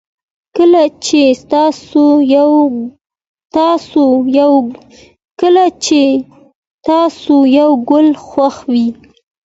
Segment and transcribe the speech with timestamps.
[0.55, 0.83] کله
[5.85, 6.01] چې
[7.25, 8.85] تاسو یو گل خوښوئ